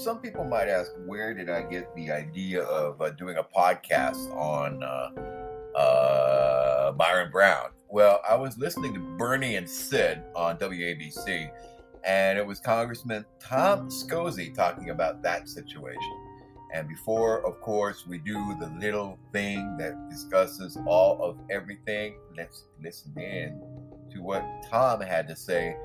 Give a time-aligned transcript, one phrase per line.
[0.00, 4.34] some people might ask, where did I get the idea of uh, doing a podcast
[4.34, 7.68] on uh, uh, Byron Brown?
[7.88, 11.50] Well, I was listening to Bernie and Sid on WABC,
[12.02, 16.26] and it was Congressman Tom Suozzi talking about that situation.
[16.72, 22.64] And before, of course, we do the little thing that discusses all of everything, let's
[22.82, 23.60] listen in
[24.12, 25.76] to what Tom had to say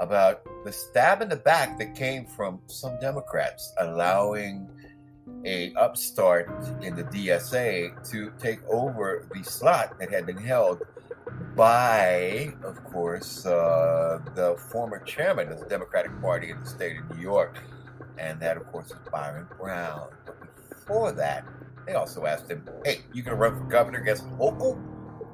[0.00, 4.68] about the stab in the back that came from some Democrats allowing
[5.44, 6.50] a upstart
[6.82, 10.82] in the DSA to take over the slot that had been held
[11.56, 17.16] by, of course, uh, the former chairman of the Democratic Party in the state of
[17.16, 17.58] New York.
[18.18, 20.08] And that, of course, is Byron Brown.
[20.26, 20.36] But
[20.68, 21.44] before that,
[21.86, 24.78] they also asked him, hey, you going to run for governor against Hochul?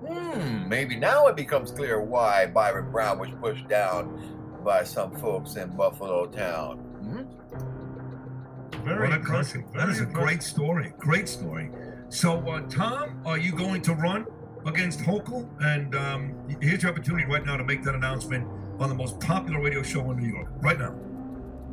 [0.06, 4.35] Hmm, maybe now it becomes clear why Byron Brown was pushed down
[4.66, 6.78] by some folks in Buffalo town.
[6.78, 8.84] Hmm?
[8.84, 9.62] Very what impressive.
[9.72, 10.92] That is a great story.
[10.98, 11.70] Great story.
[12.08, 14.26] So, uh, Tom, are you going to run
[14.66, 15.48] against Hochul?
[15.60, 18.48] And um, here's your opportunity right now to make that announcement
[18.80, 20.48] on the most popular radio show in New York.
[20.60, 20.96] Right now.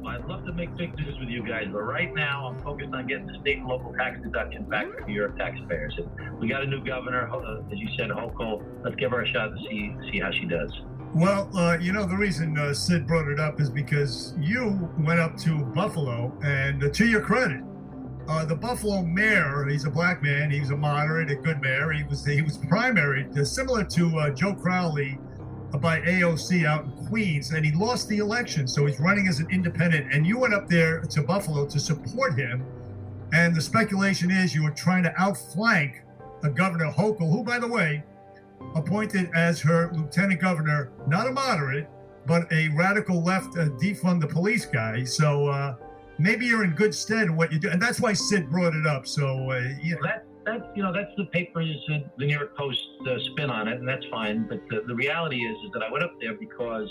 [0.05, 3.07] I'd love to make big news with you guys, but right now I'm focused on
[3.07, 5.97] getting the state and local tax deduction back for New York taxpayers.
[6.39, 8.61] we got a new governor, uh, as you said, Hochul.
[8.83, 10.71] Let's give her a shot to see see how she does.
[11.15, 15.19] Well, uh, you know, the reason uh, Sid brought it up is because you went
[15.19, 17.61] up to Buffalo, and uh, to your credit,
[18.27, 21.91] uh, the Buffalo mayor, he's a black man, he's a moderate, a good mayor.
[21.91, 25.19] He was he was primary, uh, similar to uh, Joe Crowley
[25.79, 28.67] by AOC out in Queens, and he lost the election.
[28.67, 32.39] So he's running as an independent, and you went up there to Buffalo to support
[32.39, 32.65] him.
[33.33, 36.01] And the speculation is you were trying to outflank
[36.55, 38.03] Governor Hochul, who, by the way,
[38.75, 41.87] appointed as her lieutenant governor, not a moderate,
[42.25, 45.03] but a radical left uh, defund the police guy.
[45.03, 45.75] So uh,
[46.17, 48.85] maybe you're in good stead in what you do, and that's why Sid brought it
[48.85, 49.07] up.
[49.07, 49.95] So uh, yeah.
[50.01, 53.49] Well, that, that's you know that's the paper's uh, the New York Post uh, spin
[53.49, 54.47] on it, and that's fine.
[54.47, 56.89] But the, the reality is is that I went up there because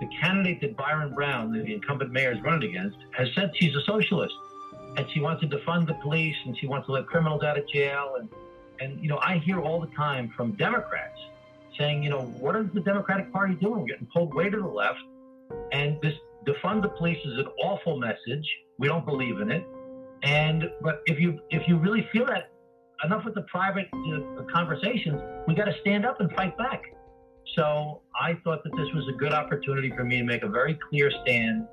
[0.00, 3.80] the candidate that Byron Brown, the incumbent mayor, is running against, has said she's a
[3.86, 4.34] socialist,
[4.96, 7.66] and she wants to defund the police, and she wants to let criminals out of
[7.68, 8.28] jail, and
[8.80, 11.18] and, you know, I hear all the time from Democrats
[11.78, 13.80] saying, you know, what is the Democratic Party doing?
[13.80, 14.98] We're getting pulled way to the left.
[15.72, 16.14] And this
[16.46, 18.46] defund the police is an awful message.
[18.78, 19.66] We don't believe in it.
[20.22, 22.50] And, but if you, if you really feel that,
[23.04, 26.82] enough with the private uh, conversations, we got to stand up and fight back.
[27.54, 30.78] So I thought that this was a good opportunity for me to make a very
[30.88, 31.66] clear stand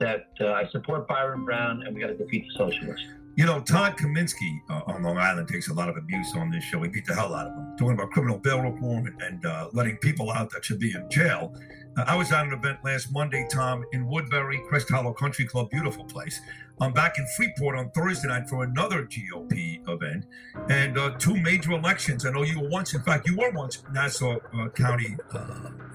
[0.00, 3.06] that uh, I support Byron Brown and we got to defeat the socialists.
[3.38, 6.64] You know, Todd Kaminsky uh, on Long Island takes a lot of abuse on this
[6.64, 6.82] show.
[6.82, 9.68] He beat the hell out of him, talking about criminal bail reform and, and uh,
[9.72, 11.54] letting people out that should be in jail.
[11.96, 15.70] Uh, I was at an event last Monday, Tom, in Woodbury, Crest Hollow Country Club,
[15.70, 16.40] beautiful place.
[16.80, 20.26] I'm back in Freeport on Thursday night for another GOP event
[20.68, 22.24] and uh, two major elections.
[22.24, 25.38] I know you were once, in fact, you were once Nassau uh, County uh,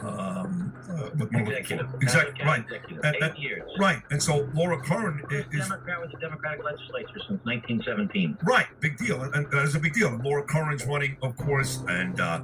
[0.01, 1.87] um, uh, executive.
[2.01, 2.63] Exactly, right.
[2.65, 3.03] Executive.
[3.03, 3.69] And, and, years.
[3.79, 4.01] Right.
[4.11, 5.45] And so Laura Curran is.
[5.45, 8.37] A Democrat with the Democratic legislature since 1917.
[8.43, 8.67] Right.
[8.81, 9.21] Big deal.
[9.21, 10.09] And, and that is a big deal.
[10.09, 12.19] And Laura Curran's running, of course, and.
[12.19, 12.41] Uh,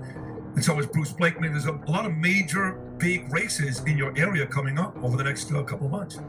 [0.55, 1.51] and so is Bruce Blakeman.
[1.51, 5.23] There's a, a, lot of major big races in your area coming up over the
[5.23, 6.19] next uh, couple of months.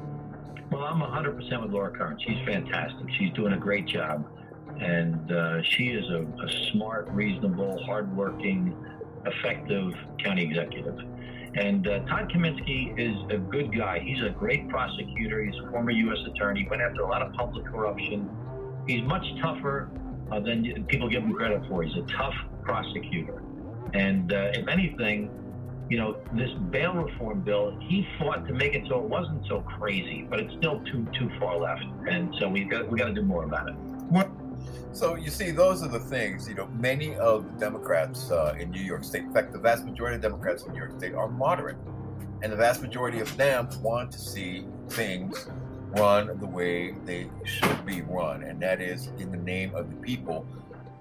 [0.70, 2.16] Well, I'm 100% with Laura Curran.
[2.20, 3.06] She's fantastic.
[3.18, 4.24] She's doing a great job.
[4.80, 8.76] And uh, she is a, a, smart, reasonable, hardworking,
[9.26, 9.92] effective
[10.22, 10.96] county executive.
[11.54, 13.98] And uh, Todd Kaminsky is a good guy.
[13.98, 15.42] He's a great prosecutor.
[15.42, 16.18] He's a former U.S.
[16.32, 16.66] attorney.
[16.70, 18.30] Went after a lot of public corruption.
[18.86, 19.90] He's much tougher
[20.30, 21.82] uh, than people give him credit for.
[21.82, 23.42] He's a tough prosecutor.
[23.92, 25.30] And uh, if anything,
[25.90, 29.60] you know, this bail reform bill, he fought to make it so it wasn't so
[29.62, 33.12] crazy, but it's still too too far left, and so we got we got to
[33.12, 33.74] do more about it.
[34.08, 34.30] What?
[34.92, 36.48] So you see, those are the things.
[36.48, 39.84] You know, many of the Democrats uh, in New York State, in fact, the vast
[39.84, 41.76] majority of Democrats in New York State are moderate,
[42.42, 45.48] and the vast majority of them want to see things
[45.96, 49.96] run the way they should be run, and that is in the name of the
[49.96, 50.46] people,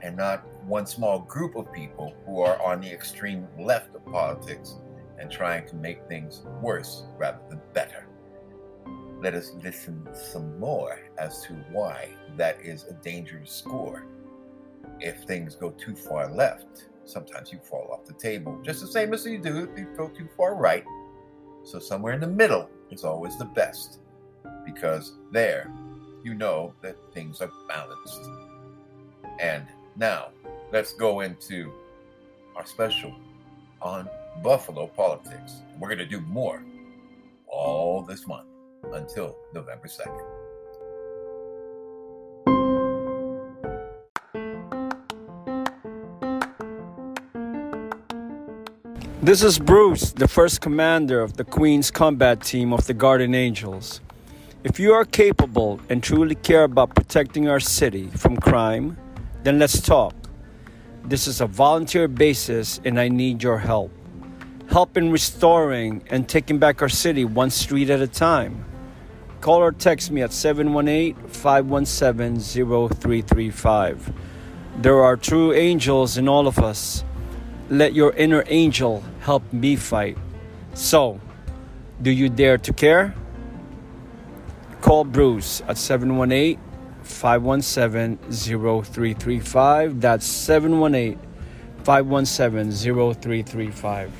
[0.01, 4.77] and not one small group of people who are on the extreme left of politics
[5.19, 8.07] and trying to make things worse rather than better.
[9.21, 14.05] Let us listen some more as to why that is a dangerous score.
[15.01, 19.13] If things go too far left, sometimes you fall off the table, just the same
[19.13, 20.85] as you do if you go too far right.
[21.63, 23.99] So, somewhere in the middle is always the best,
[24.65, 25.69] because there
[26.23, 28.21] you know that things are balanced.
[29.39, 29.65] And
[29.99, 30.29] now,
[30.71, 31.73] let's go into
[32.55, 33.13] our special
[33.81, 34.09] on
[34.41, 35.61] Buffalo politics.
[35.77, 36.63] We're going to do more
[37.47, 38.47] all this month
[38.93, 40.25] until November 2nd.
[49.21, 53.99] This is Bruce, the first commander of the Queen's Combat Team of the Guardian Angels.
[54.63, 58.97] If you are capable and truly care about protecting our city from crime,
[59.43, 60.13] then let's talk.
[61.05, 63.91] This is a volunteer basis and I need your help.
[64.69, 68.65] Help in restoring and taking back our city one street at a time.
[69.41, 74.13] Call or text me at 718 517 0335.
[74.81, 77.03] There are true angels in all of us.
[77.69, 80.17] Let your inner angel help me fight.
[80.73, 81.19] So,
[82.01, 83.15] do you dare to care?
[84.81, 86.68] Call Bruce at 718 517
[87.09, 90.01] 0335.
[90.01, 91.19] That's 718
[91.83, 94.11] 517 0335.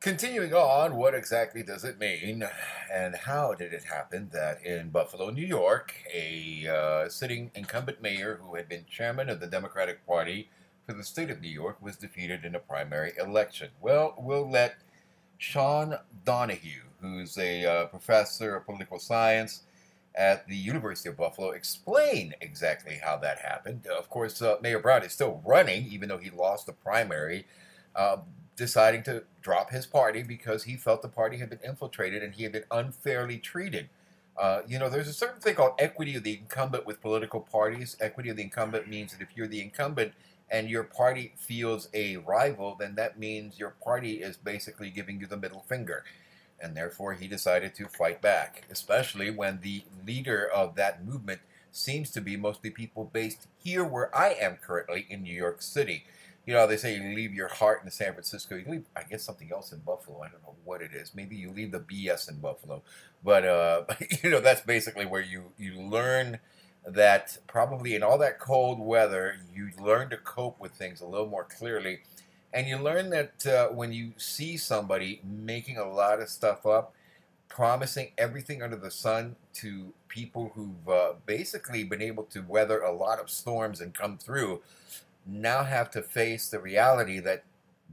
[0.00, 2.42] Continuing on, what exactly does it mean,
[2.90, 8.40] and how did it happen that in Buffalo, New York, a uh, sitting incumbent mayor
[8.42, 10.48] who had been chairman of the Democratic Party
[10.86, 13.68] for the state of New York was defeated in a primary election?
[13.80, 14.76] Well, we'll let
[15.40, 15.96] Sean
[16.26, 19.62] Donahue, who's a uh, professor of political science
[20.14, 23.86] at the University of Buffalo, explain exactly how that happened.
[23.86, 27.46] Of course, uh, Mayor Brown is still running, even though he lost the primary.
[27.96, 28.18] Uh,
[28.54, 32.42] deciding to drop his party because he felt the party had been infiltrated and he
[32.42, 33.88] had been unfairly treated.
[34.38, 37.96] Uh, you know, there's a certain thing called equity of the incumbent with political parties.
[37.98, 40.12] Equity of the incumbent means that if you're the incumbent
[40.50, 45.26] and your party feels a rival, then that means your party is basically giving you
[45.26, 46.04] the middle finger.
[46.60, 51.40] And therefore, he decided to fight back, especially when the leader of that movement
[51.72, 56.04] seems to be mostly people based here where I am currently in New York City
[56.46, 58.56] you know, they say you leave your heart in San Francisco.
[58.56, 60.22] You leave, I guess, something else in Buffalo.
[60.22, 61.14] I don't know what it is.
[61.14, 62.82] Maybe you leave the BS in Buffalo,
[63.22, 63.84] but uh,
[64.22, 66.40] you know, that's basically where you you learn
[66.86, 71.26] that probably in all that cold weather, you learn to cope with things a little
[71.26, 72.00] more clearly,
[72.52, 76.94] and you learn that uh, when you see somebody making a lot of stuff up,
[77.48, 82.92] promising everything under the sun to people who've uh, basically been able to weather a
[82.92, 84.60] lot of storms and come through
[85.26, 87.44] now have to face the reality that,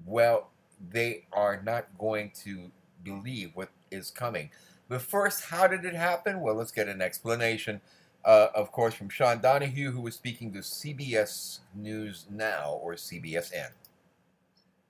[0.05, 0.49] well,
[0.89, 2.71] they are not going to
[3.03, 4.49] believe what is coming.
[4.89, 6.39] But first, how did it happen?
[6.39, 7.81] Well, let's get an explanation.
[8.25, 13.69] Uh, of course, from Sean Donahue, who was speaking to CBS News Now or CBSN.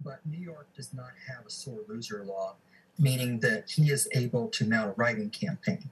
[0.04, 2.56] But New York does not have a sore loser law,
[2.98, 5.90] meaning that he is able to mount a write-in campaign.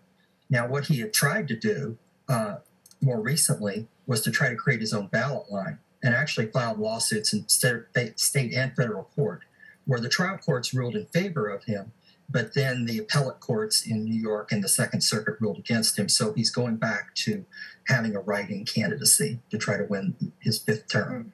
[0.50, 1.98] Now, what he had tried to do
[2.28, 2.58] uh,
[3.02, 7.34] more recently was to try to create his own ballot line and actually filed lawsuits
[7.34, 9.42] in state and federal court,
[9.86, 11.92] where the trial courts ruled in favor of him,
[12.30, 16.10] but then the appellate courts in New York and the Second Circuit ruled against him.
[16.10, 17.46] So he's going back to
[17.88, 21.14] having a write-in candidacy to try to win his fifth term.
[21.14, 21.30] Mm-hmm.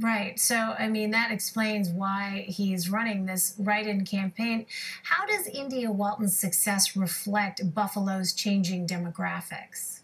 [0.00, 0.38] Right.
[0.38, 4.66] So, I mean, that explains why he's running this write in campaign.
[5.02, 10.02] How does India Walton's success reflect Buffalo's changing demographics?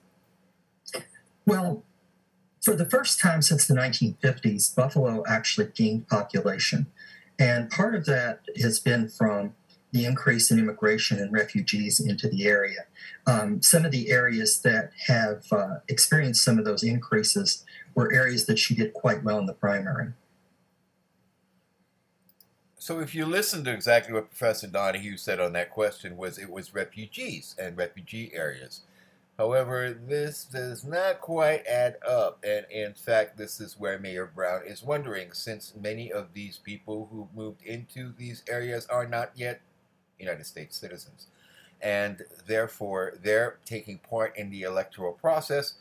[1.47, 1.85] Well,
[2.61, 6.87] for the first time since the 1950s, Buffalo actually gained population.
[7.39, 9.55] And part of that has been from
[9.93, 12.87] the increase in immigration and refugees into the area.
[13.27, 17.65] Um, some of the areas that have uh, experienced some of those increases
[17.95, 20.13] were areas that she did quite well in the primary.
[22.77, 26.51] So, if you listen to exactly what Professor Donahue said on that question, was it
[26.51, 28.83] was refugees and refugee areas.
[29.39, 34.63] However, this does not quite add up, and in fact, this is where Mayor Brown
[34.65, 39.61] is wondering since many of these people who moved into these areas are not yet
[40.21, 41.27] United States citizens,
[41.81, 45.75] and therefore their taking part in the electoral process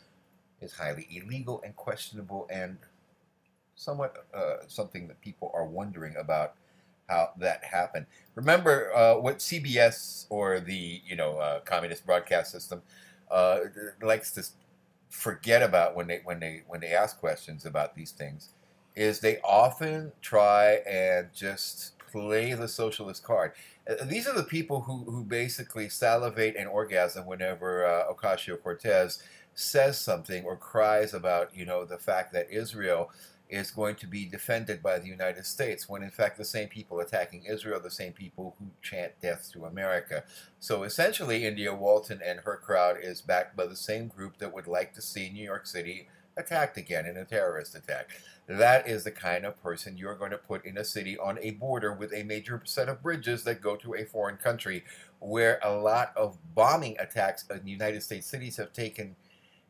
[0.60, 2.78] is highly illegal and questionable and
[3.76, 6.54] somewhat uh, something that people are wondering about
[7.08, 8.06] how that happened.
[8.34, 12.82] Remember uh, what CBS or the you know uh, communist broadcast system
[13.30, 13.60] uh,
[14.02, 14.44] likes to
[15.08, 18.50] forget about when they when they when they ask questions about these things
[18.94, 23.52] is they often try and just play the socialist card.
[23.88, 29.20] Uh, these are the people who, who basically salivate and orgasm whenever uh, Ocasio Cortez
[29.54, 33.10] says something or cries about you know the fact that Israel
[33.48, 37.00] is going to be defended by the United States, when in fact the same people
[37.00, 40.24] attacking Israel are the same people who chant death to America.
[40.60, 44.66] So essentially, India Walton and her crowd is backed by the same group that would
[44.66, 48.10] like to see New York City attacked again in a terrorist attack.
[48.46, 51.52] That is the kind of person you're going to put in a city on a
[51.52, 54.84] border with a major set of bridges that go to a foreign country,
[55.20, 59.16] where a lot of bombing attacks in United States cities have taken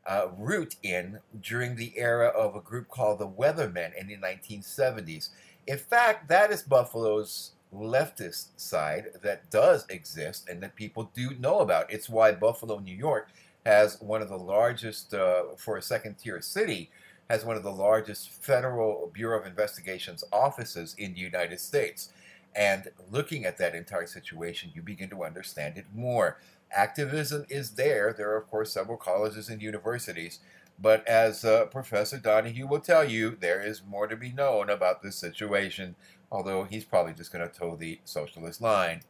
[0.06, 5.30] uh, root in during the era of a group called the Weathermen in the 1970s.
[5.66, 11.61] In fact, that is Buffalo's leftist side that does exist and that people do know
[11.61, 11.90] about.
[11.92, 13.28] It's why Buffalo, New York,
[13.66, 16.90] has one of the largest, uh, for a second tier city,
[17.30, 22.11] has one of the largest federal Bureau of Investigations offices in the United States.
[22.54, 26.38] And looking at that entire situation, you begin to understand it more.
[26.75, 28.12] Activism is there.
[28.12, 30.40] There are, of course, several colleges and universities.
[30.78, 35.02] But as uh, Professor Donahue will tell you, there is more to be known about
[35.02, 35.95] this situation,
[36.33, 39.02] although he's probably just going to toe the socialist line.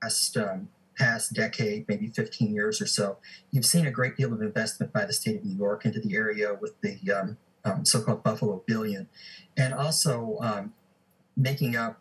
[0.00, 3.18] Past, um, past decade, maybe 15 years or so,
[3.50, 6.14] you've seen a great deal of investment by the state of New York into the
[6.14, 9.08] area with the um, um, so called Buffalo Billion,
[9.56, 10.72] and also um,
[11.36, 12.00] making up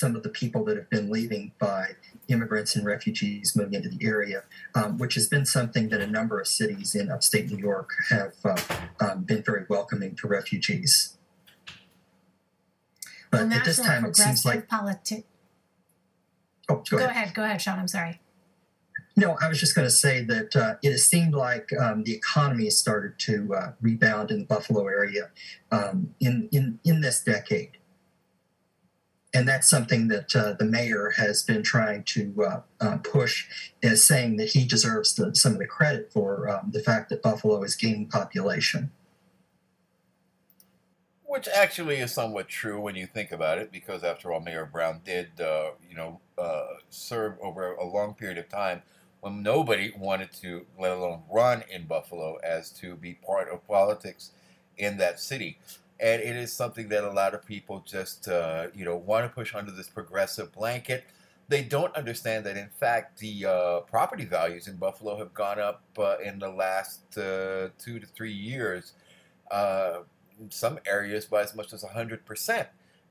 [0.00, 1.90] some of the people that have been leaving by
[2.28, 6.40] immigrants and refugees moving into the area, um, which has been something that a number
[6.40, 8.56] of cities in upstate New York have uh,
[9.00, 11.18] um, been very welcoming to refugees.
[13.30, 15.24] But well, at this time, it seems like politi-
[16.68, 17.10] Oh, go, go ahead.
[17.10, 17.34] ahead.
[17.34, 17.78] Go ahead, Sean.
[17.78, 18.20] I'm sorry.
[19.16, 22.14] No, I was just going to say that uh, it has seemed like um, the
[22.14, 25.30] economy has started to uh, rebound in the Buffalo area
[25.70, 27.72] um, in, in, in this decade
[29.32, 33.46] and that's something that uh, the mayor has been trying to uh, uh, push
[33.82, 37.22] as saying that he deserves the, some of the credit for um, the fact that
[37.22, 38.90] Buffalo is gaining population.
[41.24, 45.00] Which actually is somewhat true when you think about it, because after all, Mayor Brown
[45.04, 48.82] did, uh, you know, uh, serve over a long period of time
[49.20, 54.32] when nobody wanted to, let alone run in Buffalo, as to be part of politics
[54.76, 55.58] in that city
[56.00, 59.28] and it is something that a lot of people just uh, you know want to
[59.28, 61.04] push under this progressive blanket.
[61.48, 65.82] They don't understand that, in fact, the uh, property values in Buffalo have gone up
[65.98, 68.92] uh, in the last uh, two to three years.
[69.50, 70.00] Uh,
[70.48, 72.68] some areas by as much as hundred percent,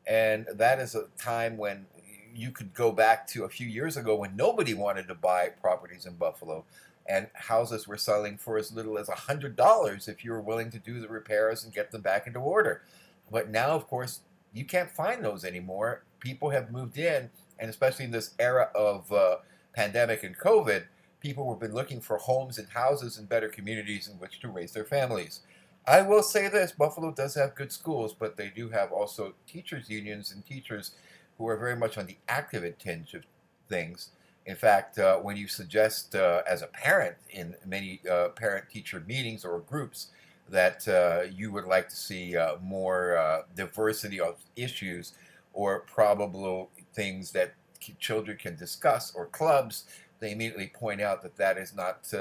[0.07, 1.85] and that is a time when
[2.33, 6.05] you could go back to a few years ago when nobody wanted to buy properties
[6.05, 6.63] in Buffalo
[7.09, 11.01] and houses were selling for as little as $100 if you were willing to do
[11.01, 12.83] the repairs and get them back into order.
[13.31, 14.21] But now, of course,
[14.53, 16.03] you can't find those anymore.
[16.19, 19.37] People have moved in, and especially in this era of uh,
[19.73, 20.83] pandemic and COVID,
[21.19, 24.71] people have been looking for homes and houses and better communities in which to raise
[24.71, 25.41] their families.
[25.87, 29.89] I will say this Buffalo does have good schools, but they do have also teachers'
[29.89, 30.91] unions and teachers
[31.37, 33.23] who are very much on the active tinge of
[33.67, 34.11] things
[34.49, 39.45] in fact, uh, when you suggest uh, as a parent in many uh, parent-teacher meetings
[39.45, 40.07] or groups
[40.49, 45.13] that uh, you would like to see uh, more uh, diversity of issues
[45.53, 47.53] or probable things that
[47.99, 49.83] children can discuss or clubs,
[50.19, 52.11] they immediately point out that that is not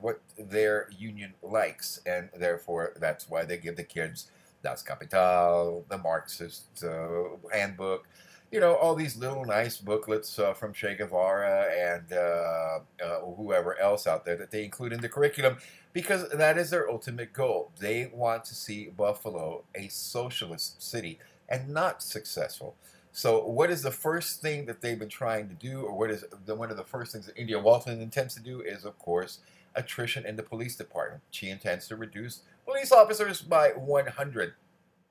[0.00, 4.28] what their union likes, and therefore that's why they give the kids
[4.64, 6.84] Das Kapital, the Marxist
[7.52, 8.08] handbook,
[8.56, 13.78] you know, all these little nice booklets uh, from Che Guevara and uh, uh, whoever
[13.78, 15.58] else out there that they include in the curriculum
[15.92, 17.70] because that is their ultimate goal.
[17.78, 21.18] They want to see Buffalo a socialist city
[21.50, 22.76] and not successful.
[23.12, 26.24] So, what is the first thing that they've been trying to do, or what is
[26.46, 29.40] the, one of the first things that India Walton intends to do, is of course
[29.74, 31.22] attrition in the police department.
[31.30, 34.54] She intends to reduce police officers by 100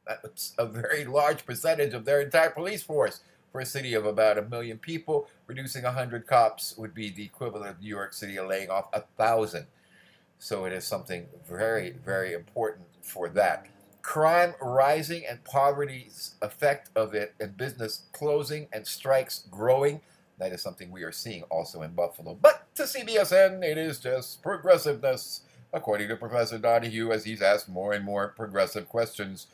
[0.05, 3.21] that's a very large percentage of their entire police force.
[3.55, 7.69] For a city of about a million people, reducing 100 cops would be the equivalent
[7.69, 9.67] of New York City laying off a thousand.
[10.39, 13.67] So it is something very, very important for that.
[14.01, 20.01] Crime rising and poverty's effect of it, and business closing and strikes growing.
[20.37, 22.37] That is something we are seeing also in Buffalo.
[22.41, 27.93] But to CBSN, it is just progressiveness, according to Professor Donahue, as he's asked more
[27.93, 29.47] and more progressive questions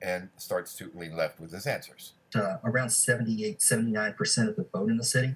[0.00, 2.12] and starts to lean left with his answers.
[2.34, 5.34] Uh, around 78, 79% of the vote in the city.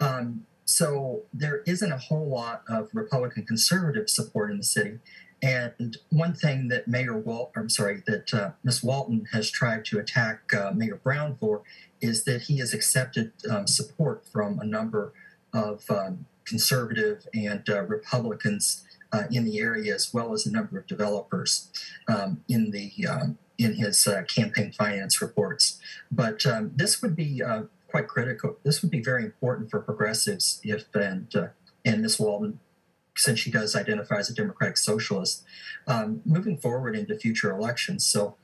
[0.00, 4.98] Um, so there isn't a whole lot of Republican conservative support in the city.
[5.42, 8.82] And one thing that Mayor Walt, I'm sorry, that uh, Ms.
[8.84, 11.62] Walton has tried to attack uh, Mayor Brown for
[12.00, 15.12] is that he has accepted um, support from a number
[15.52, 20.78] of um, conservative and uh, Republicans uh, in the area, as well as a number
[20.78, 21.70] of developers
[22.08, 25.80] um, in the um, in his uh, campaign finance reports.
[26.10, 28.56] But um, this would be uh, quite critical.
[28.64, 31.48] This would be very important for progressives if and uh,
[31.84, 32.20] and Ms.
[32.20, 32.60] Walton,
[33.16, 35.44] since she does identify as a democratic socialist,
[35.86, 38.06] um, moving forward into future elections.
[38.06, 38.36] So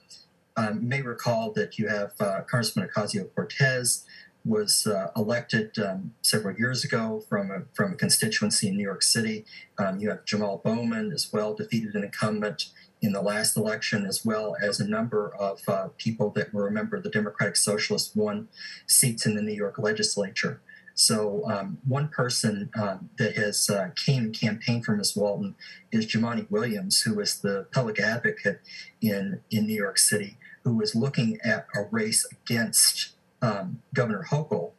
[0.57, 4.05] um, you may recall that you have uh, Congressman Ocasio Cortez,
[4.45, 9.03] was uh, elected um, several years ago from a, from a constituency in New York
[9.03, 9.45] City.
[9.79, 12.67] Um, you have Jamaal Bowman as well, defeated an incumbent
[13.01, 16.73] in the last election, as well as a number of uh, people that were a
[16.73, 18.49] member of the Democratic Socialists won
[18.87, 20.61] seats in the New York legislature.
[20.95, 25.15] So um, one person um, that has uh, came and campaigned for Ms.
[25.15, 25.55] Walton
[25.93, 28.61] is Jumaane Williams, who is the public advocate
[29.01, 33.13] in, in New York City, who is looking at a race against
[33.43, 34.73] um, Governor Hochul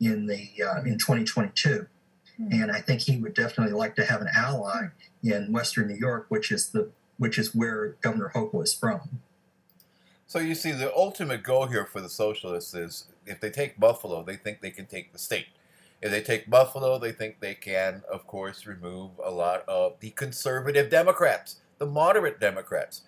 [0.00, 1.86] in the uh, in 2022.
[2.38, 2.48] Hmm.
[2.52, 4.88] And I think he would definitely like to have an ally
[5.22, 9.20] in Western New York, which is the which is where Governor Hochul is from.
[10.26, 14.22] So you see, the ultimate goal here for the socialists is if they take Buffalo,
[14.22, 15.46] they think they can take the state.
[16.02, 20.10] If they take Buffalo, they think they can, of course, remove a lot of the
[20.10, 23.02] conservative Democrats, the moderate Democrats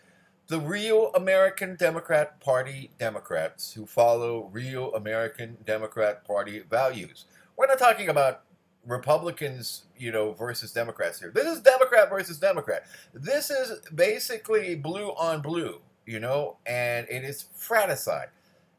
[0.48, 7.26] the real American Democrat Party Democrats who follow real American Democrat Party values.
[7.56, 8.44] We're not talking about
[8.88, 11.30] Republicans, you know, versus Democrats here.
[11.30, 12.84] This is Democrat versus Democrat.
[13.14, 18.28] This is basically blue on blue, you know, and it is fratricide.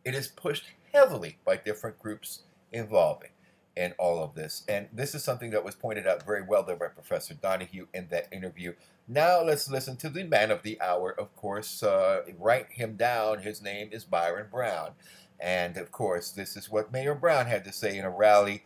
[0.03, 3.29] It is pushed heavily by different groups involving
[3.77, 4.63] in all of this.
[4.67, 8.07] And this is something that was pointed out very well there by Professor Donahue in
[8.09, 8.73] that interview
[9.11, 11.81] now let's listen to the man of the hour, of course.
[11.81, 13.39] Uh, write him down.
[13.39, 14.91] His name is Byron Brown.
[15.39, 18.65] And of course, this is what Mayor Brown had to say in a rally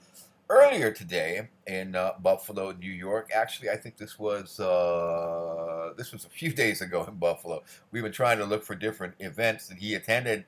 [0.54, 3.32] earlier today in uh, Buffalo, New York.
[3.34, 7.64] Actually, I think this was uh, this was a few days ago in Buffalo.
[7.92, 10.46] We've been trying to look for different events that he attended,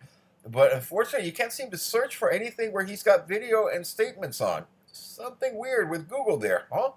[0.48, 4.40] but unfortunately, you can't seem to search for anything where he's got video and statements
[4.42, 4.66] on.
[4.92, 6.92] Something weird with Google there, huh?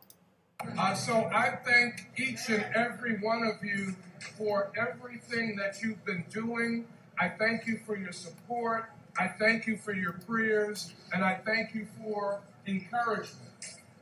[0.79, 3.95] Uh, so I thank each and every one of you
[4.37, 6.85] for everything that you've been doing.
[7.19, 8.91] I thank you for your support.
[9.19, 10.93] I thank you for your prayers.
[11.13, 13.51] And I thank you for encouragement.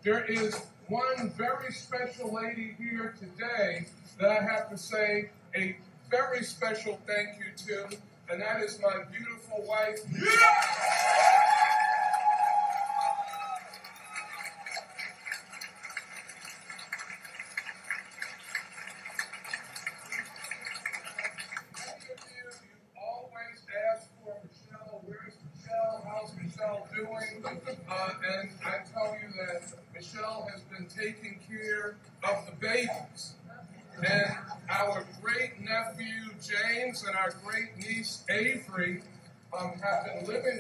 [0.02, 3.86] There is one very special lady here today
[4.20, 5.76] that I have to say a
[6.10, 7.96] very special thank you to,
[8.30, 9.98] and that is my beautiful wife.
[10.12, 11.55] Yeah!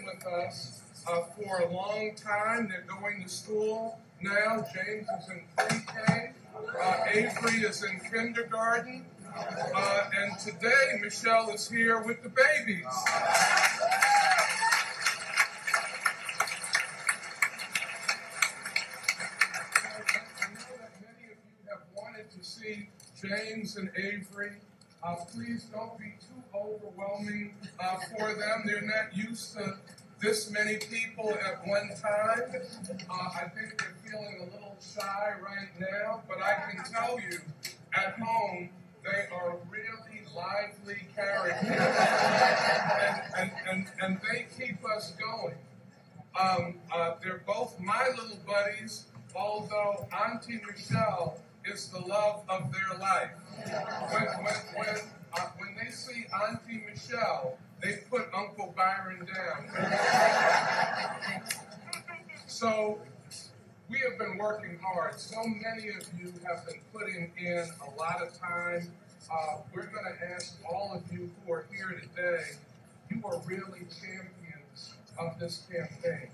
[0.06, 2.68] With us uh, for a long time.
[2.68, 4.64] They're going to school now.
[4.74, 6.32] James is in pre-K.
[6.80, 9.04] Uh, Avery is in kindergarten.
[9.36, 12.84] Uh, and today, Michelle is here with the babies.
[12.86, 12.92] I
[20.54, 22.88] know that many of you have wanted to see
[23.20, 24.52] James and Avery.
[25.06, 28.64] Uh, please don't be too overwhelming uh, for them.
[28.66, 29.76] They're not used to
[30.20, 32.42] this many people at one time.
[33.08, 37.38] Uh, I think they're feeling a little shy right now, but I can tell you
[37.94, 38.70] at home
[39.04, 41.80] they are really lively characters and,
[43.38, 45.54] and, and, and, they keep us going.
[46.38, 49.04] Um, uh, they're both my little buddies,
[49.36, 51.38] although Auntie Michelle
[51.72, 53.30] is the love of their life.
[54.12, 54.96] When, when, when,
[55.34, 59.68] uh, when they see Auntie Michelle, they put Uncle Byron down.
[62.46, 62.98] so
[63.88, 65.18] we have been working hard.
[65.18, 68.88] So many of you have been putting in a lot of time.
[69.30, 72.44] Uh, we're going to ask all of you who are here today,
[73.10, 76.28] you are really champions of this campaign.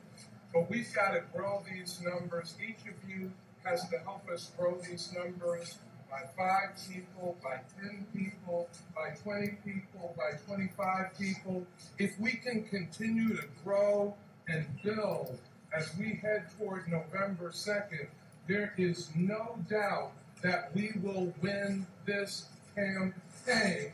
[0.52, 2.54] But we've got to grow these numbers.
[2.60, 3.30] Each of you
[3.64, 5.78] has to help us grow these numbers
[6.10, 11.66] by five people, by 10 people, by 20 people, by 25 people.
[11.98, 14.14] If we can continue to grow
[14.48, 15.38] and build
[15.74, 18.08] as we head toward November 2nd,
[18.46, 23.92] there is no doubt that we will win this campaign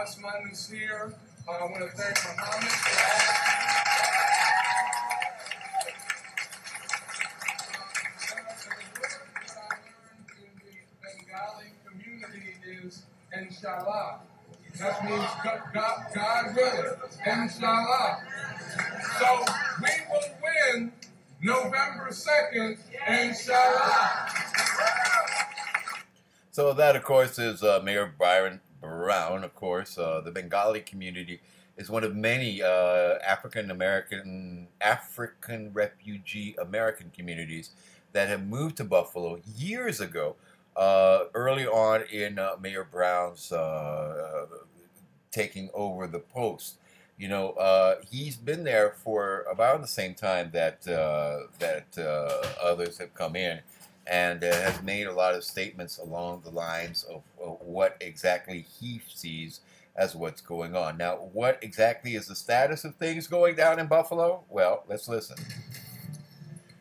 [0.00, 1.12] Osman is here.
[1.46, 2.86] Uh, I want to thank Muhammad for
[12.86, 13.02] is
[13.36, 14.20] inshallah.
[14.78, 16.94] That means God, God, God willing,
[17.26, 18.22] inshallah.
[19.18, 19.44] So
[19.82, 20.92] we will win
[21.42, 24.28] November 2nd, inshallah.
[26.52, 28.60] So that, of course, is uh, Mayor Byron
[29.00, 29.44] Brown.
[29.44, 31.40] Of course, uh, the Bengali community
[31.78, 37.70] is one of many uh, African American, African refugee American communities
[38.12, 40.36] that have moved to Buffalo years ago.
[40.76, 44.46] Uh, early on in uh, Mayor Brown's uh,
[45.30, 46.76] taking over the post,
[47.18, 51.86] you know, uh, he's been there for about the same time that that
[52.62, 53.60] others have come in,
[54.06, 58.66] and uh, has made a lot of statements along the lines of, of what exactly
[58.80, 59.60] he sees
[59.96, 60.96] as what's going on.
[60.96, 64.44] Now, what exactly is the status of things going down in Buffalo?
[64.48, 65.36] Well, let's listen.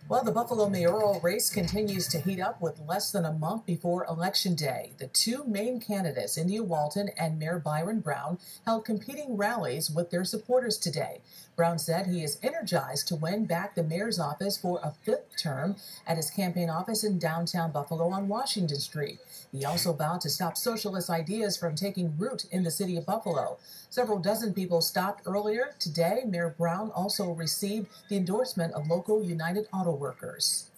[0.09, 4.05] Well, the Buffalo mayoral race continues to heat up with less than a month before
[4.05, 4.93] Election Day.
[4.97, 10.25] The two main candidates, India Walton and Mayor Byron Brown, held competing rallies with their
[10.25, 11.21] supporters today.
[11.55, 15.75] Brown said he is energized to win back the mayor's office for a fifth term
[16.07, 19.19] at his campaign office in downtown Buffalo on Washington Street.
[19.51, 23.57] He also vowed to stop socialist ideas from taking root in the city of Buffalo.
[23.89, 26.23] Several dozen people stopped earlier today.
[26.25, 30.69] Mayor Brown also received the endorsement of local United Auto Workers.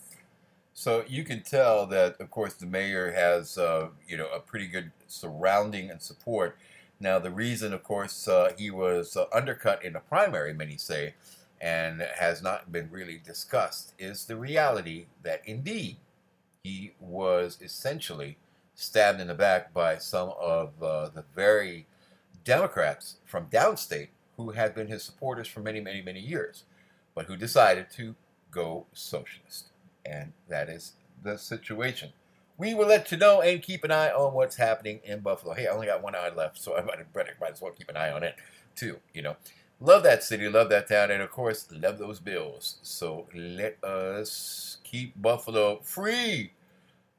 [0.73, 4.67] So you can tell that, of course, the mayor has, uh, you know, a pretty
[4.67, 6.57] good surrounding and support.
[6.99, 11.13] Now, the reason, of course, uh, he was uh, undercut in the primary, many say,
[11.59, 15.97] and has not been really discussed, is the reality that indeed
[16.63, 18.37] he was essentially
[18.73, 21.85] stabbed in the back by some of uh, the very
[22.43, 26.63] Democrats from downstate who had been his supporters for many, many, many years,
[27.13, 28.15] but who decided to
[28.51, 29.69] go socialist.
[30.05, 32.09] And that is the situation.
[32.57, 35.53] We will let you know and keep an eye on what's happening in Buffalo.
[35.53, 37.97] Hey, I only got one eye left, so I might, might as well keep an
[37.97, 38.35] eye on it
[38.75, 38.97] too.
[39.13, 39.35] You know,
[39.79, 42.77] love that city, love that town, and of course, love those Bills.
[42.83, 46.51] So let us keep Buffalo free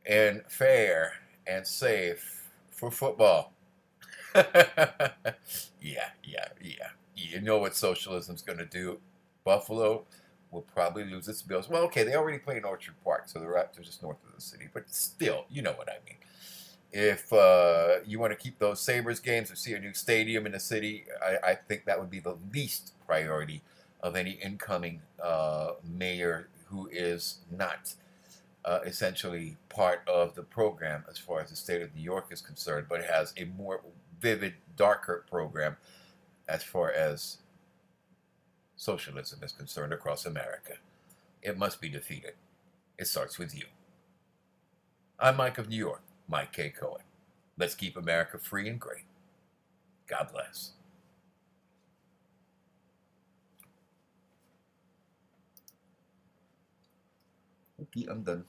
[0.06, 1.14] and fair
[1.46, 3.52] and safe for football.
[4.34, 5.20] yeah,
[5.80, 6.88] yeah, yeah.
[7.16, 8.98] You know what socialism's going to do.
[9.44, 10.04] Buffalo
[10.52, 11.68] will probably lose its bills.
[11.68, 14.40] Well, okay, they already play in Orchard Park, so they're, they're just north of the
[14.40, 14.68] city.
[14.72, 16.18] But still, you know what I mean.
[16.92, 20.52] If uh, you want to keep those Sabres games or see a new stadium in
[20.52, 23.62] the city, I, I think that would be the least priority
[24.02, 27.94] of any incoming uh, mayor who is not
[28.64, 32.42] uh, essentially part of the program as far as the state of New York is
[32.42, 33.80] concerned, but has a more
[34.20, 35.76] vivid, darker program
[36.48, 37.38] as far as
[38.82, 40.72] socialism is concerned across America.
[41.40, 42.32] It must be defeated.
[42.98, 43.66] It starts with you.
[45.20, 46.70] I'm Mike of New York, Mike K.
[46.70, 47.02] Cohen.
[47.56, 49.04] Let's keep America free and great.
[50.08, 50.72] God bless.
[57.80, 58.44] Okay, I'm done.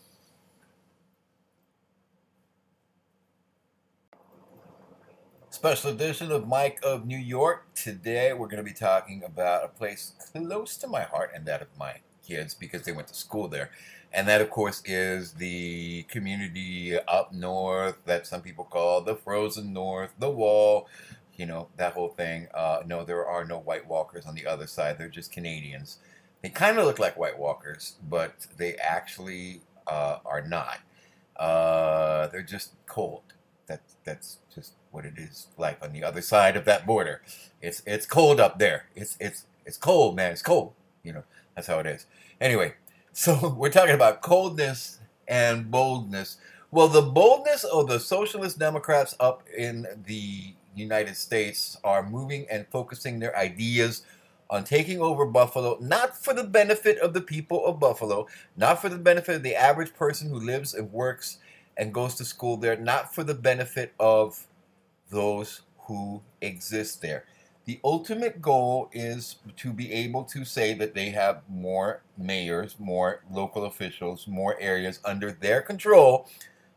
[5.63, 7.73] Special edition of Mike of New York.
[7.73, 11.62] Today we're going to be talking about a place close to my heart and that
[11.62, 13.71] of my kids because they went to school there.
[14.12, 19.71] And that, of course, is the community up north that some people call the frozen
[19.71, 20.89] north, the wall,
[21.38, 22.49] you know, that whole thing.
[22.54, 24.97] Uh, no, there are no White Walkers on the other side.
[24.97, 25.99] They're just Canadians.
[26.41, 30.80] They kind of look like White Walkers, but they actually uh, are not.
[31.38, 33.34] Uh, they're just cold.
[33.73, 37.23] That, that's just what it is like on the other side of that border.
[37.59, 38.86] It's it's cold up there.
[38.95, 40.31] It's it's it's cold, man.
[40.31, 40.73] It's cold.
[41.01, 41.23] You know,
[41.55, 42.05] that's how it is.
[42.39, 42.75] Anyway,
[43.13, 46.38] so we're talking about coldness and boldness.
[46.69, 52.67] Well, the boldness of the socialist Democrats up in the United States are moving and
[52.67, 54.03] focusing their ideas
[54.51, 58.89] on taking over Buffalo, not for the benefit of the people of Buffalo, not for
[58.89, 61.39] the benefit of the average person who lives and works
[61.77, 64.47] and goes to school there, not for the benefit of
[65.09, 67.25] those who exist there.
[67.65, 73.23] The ultimate goal is to be able to say that they have more mayors, more
[73.31, 76.27] local officials, more areas under their control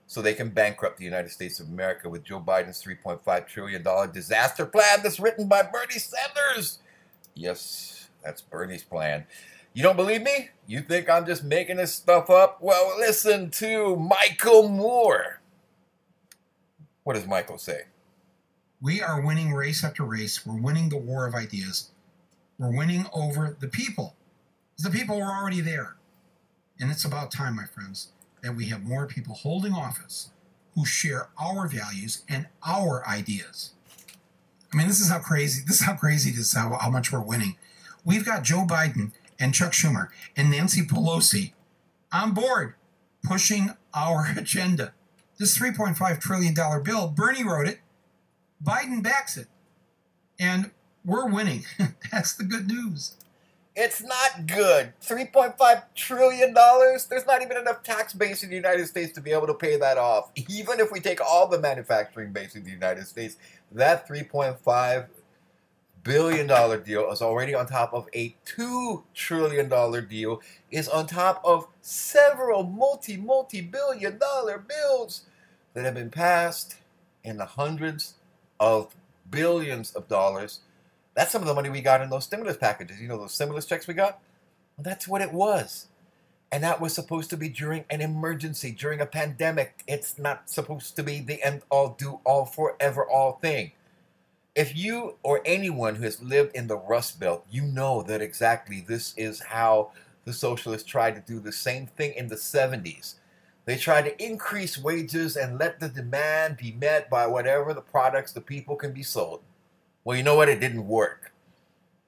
[0.06, 4.64] so they can bankrupt the United States of America with Joe Biden's $3.5 trillion disaster
[4.64, 6.78] plan that's written by Bernie Sanders.
[7.34, 9.26] Yes, that's Bernie's plan.
[9.76, 10.48] You don't believe me?
[10.66, 12.62] You think I'm just making this stuff up?
[12.62, 15.42] Well, listen to Michael Moore.
[17.04, 17.82] What does Michael say?
[18.80, 20.46] We are winning race after race.
[20.46, 21.90] We're winning the war of ideas.
[22.58, 24.16] We're winning over the people.
[24.78, 25.96] The people were already there.
[26.80, 28.12] And it's about time, my friends,
[28.42, 30.30] that we have more people holding office
[30.74, 33.74] who share our values and our ideas.
[34.72, 35.62] I mean, this is how crazy.
[35.66, 36.54] This is how crazy this is.
[36.54, 37.58] How, how much we're winning.
[38.06, 41.52] We've got Joe Biden and Chuck Schumer and Nancy Pelosi
[42.12, 42.74] on board,
[43.22, 44.92] pushing our agenda.
[45.38, 47.80] This 3.5 trillion dollar bill, Bernie wrote it.
[48.64, 49.48] Biden backs it,
[50.40, 50.70] and
[51.04, 51.64] we're winning.
[52.10, 53.16] That's the good news.
[53.78, 54.94] It's not good.
[55.02, 56.54] $3.5 trillion?
[56.54, 59.76] There's not even enough tax base in the United States to be able to pay
[59.76, 60.30] that off.
[60.48, 63.36] Even if we take all the manufacturing base in the United States,
[63.72, 65.06] that $3.5
[66.06, 66.46] billion
[66.82, 69.68] deal is already on top of a $2 trillion
[70.08, 70.40] deal,
[70.70, 75.22] is on top of several multi, multi billion dollar bills
[75.74, 76.76] that have been passed
[77.24, 78.14] in the hundreds
[78.60, 78.94] of
[79.30, 80.60] billions of dollars
[81.16, 83.00] that's some of the money we got in those stimulus packages.
[83.00, 84.20] You know, those stimulus checks we got?
[84.76, 85.86] Well, that's what it was.
[86.52, 89.82] And that was supposed to be during an emergency, during a pandemic.
[89.88, 93.72] It's not supposed to be the end all, do all, forever all thing.
[94.56, 98.80] If you or anyone who has lived in the Rust Belt, you know that exactly
[98.80, 99.92] this is how
[100.24, 103.16] the socialists tried to do the same thing in the 70s.
[103.66, 108.32] They tried to increase wages and let the demand be met by whatever the products
[108.32, 109.42] the people can be sold.
[110.04, 110.48] Well, you know what?
[110.48, 111.34] It didn't work.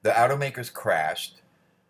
[0.03, 1.43] The automakers crashed.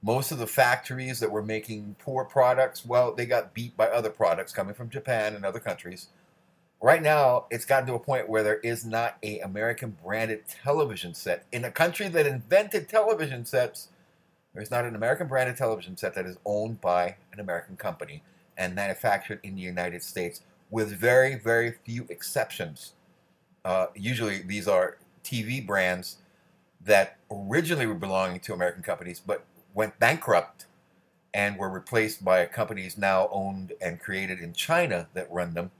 [0.02, 4.10] Most of the factories that were making poor products, well, they got beat by other
[4.10, 6.08] products coming from Japan and other countries.
[6.80, 11.12] Right now, it's gotten to a point where there is not a American branded television
[11.12, 13.88] set in a country that invented television sets.
[14.54, 18.22] There's not an American branded television set that is owned by an American company
[18.56, 22.92] and manufactured in the United States, with very, very few exceptions.
[23.64, 26.18] Uh, usually, these are TV brands
[26.84, 30.66] that originally were belonging to American companies but went bankrupt
[31.34, 35.72] and were replaced by companies now owned and created in China that run them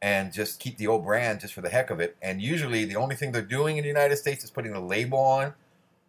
[0.00, 2.16] and just keep the old brand just for the heck of it.
[2.22, 5.18] And usually the only thing they're doing in the United States is putting a label
[5.18, 5.54] on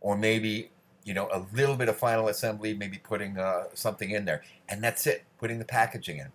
[0.01, 0.69] or maybe,
[1.03, 4.43] you know, a little bit of final assembly, maybe putting uh, something in there.
[4.67, 6.31] And that's it, putting the packaging in.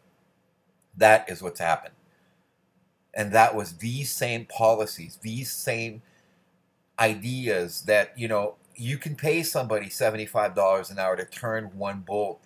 [0.97, 1.95] That is what's happened.
[3.15, 6.03] And that was these same policies, these same
[6.99, 12.41] ideas that you know you can pay somebody $75 an hour to turn one bolt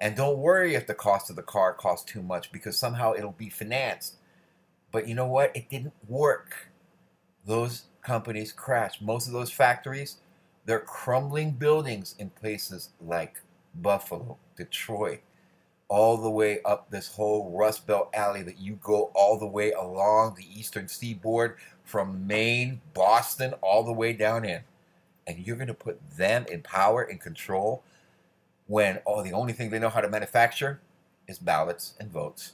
[0.00, 3.32] and don't worry if the cost of the car costs too much because somehow it'll
[3.32, 4.16] be financed
[4.92, 6.68] but you know what it didn't work
[7.46, 10.18] those companies crashed most of those factories
[10.66, 13.40] they're crumbling buildings in places like
[13.74, 15.20] buffalo detroit
[15.90, 19.72] all the way up this whole Rust Belt alley that you go all the way
[19.72, 24.60] along the eastern seaboard from Maine, Boston, all the way down in.
[25.26, 27.82] And you're going to put them in power and control
[28.68, 30.80] when, oh, the only thing they know how to manufacture
[31.26, 32.52] is ballots and votes.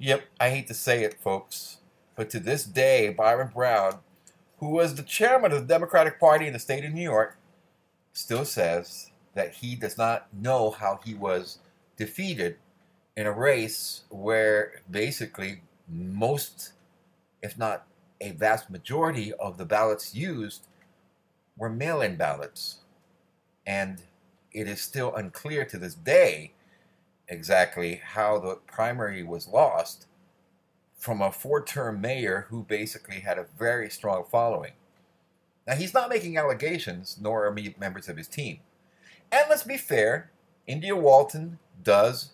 [0.00, 1.78] Yep, I hate to say it, folks,
[2.14, 3.98] but to this day, Byron Brown,
[4.58, 7.36] who was the chairman of the Democratic Party in the state of New York,
[8.12, 11.58] still says that he does not know how he was
[11.96, 12.58] defeated
[13.16, 16.74] in a race where basically most,
[17.42, 17.86] if not
[18.20, 20.68] a vast majority, of the ballots used
[21.56, 22.78] were mail in ballots.
[23.66, 24.02] And
[24.52, 26.52] it is still unclear to this day
[27.28, 30.06] exactly how the primary was lost
[30.96, 34.72] from a four term mayor who basically had a very strong following.
[35.66, 38.60] Now, he's not making allegations, nor are members of his team.
[39.30, 40.30] And let's be fair,
[40.66, 42.30] India Walton does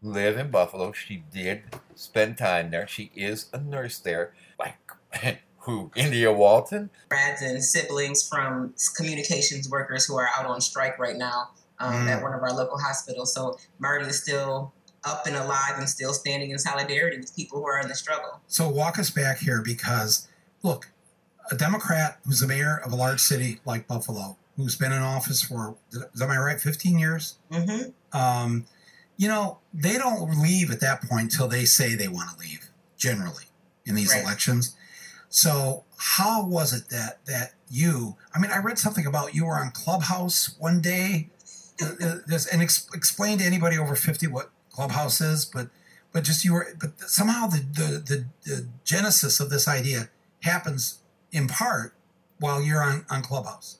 [0.00, 0.92] live in Buffalo.
[0.92, 1.62] She did
[1.96, 2.86] spend time there.
[2.86, 4.32] She is a nurse there.
[4.58, 4.76] Like
[5.58, 5.90] who?
[5.96, 6.90] India Walton?
[7.08, 12.08] Grads and siblings from communications workers who are out on strike right now um, mm.
[12.08, 13.32] at one of our local hospitals.
[13.32, 14.72] So Marty is still
[15.04, 18.40] up and alive and still standing in solidarity with people who are in the struggle.
[18.46, 20.28] So walk us back here because
[20.62, 20.88] look,
[21.50, 25.42] a Democrat who's the mayor of a large city like Buffalo, who's been in office
[25.42, 27.38] for, is am I right, 15 years?
[27.50, 28.18] Mm-hmm.
[28.18, 28.66] Um,
[29.16, 32.68] you know, they don't leave at that point until they say they want to leave,
[32.96, 33.44] generally,
[33.86, 34.22] in these right.
[34.22, 34.76] elections.
[35.28, 38.16] So how was it that that you?
[38.34, 41.28] I mean, I read something about you were on Clubhouse one day,
[41.80, 45.68] and ex- explain to anybody over fifty what Clubhouse is, but
[46.12, 50.08] but just you were, but somehow the the the, the genesis of this idea
[50.42, 51.00] happens
[51.32, 51.94] in part
[52.38, 53.78] while you're on on Clubhouse.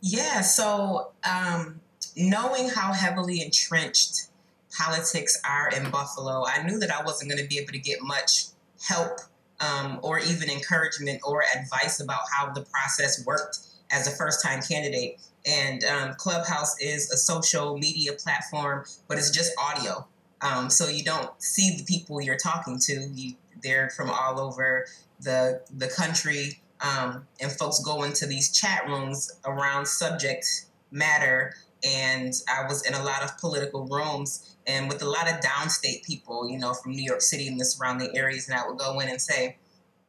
[0.00, 0.42] Yeah.
[0.42, 1.80] So um,
[2.16, 4.28] knowing how heavily entrenched
[4.76, 8.02] politics are in Buffalo, I knew that I wasn't going to be able to get
[8.02, 8.46] much
[8.86, 9.20] help
[9.60, 14.60] um, or even encouragement or advice about how the process worked as a first time
[14.60, 15.20] candidate.
[15.46, 20.06] And um, Clubhouse is a social media platform, but it's just audio.
[20.40, 22.92] Um, so you don't see the people you're talking to.
[23.12, 24.86] You, they're from all over
[25.20, 31.54] the the country, um, and folks go into these chat rooms around subject matter.
[31.86, 36.02] And I was in a lot of political rooms and with a lot of downstate
[36.04, 38.48] people, you know, from New York City and the surrounding areas.
[38.48, 39.58] And I would go in and say,